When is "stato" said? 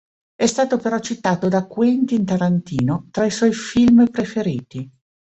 0.47-0.77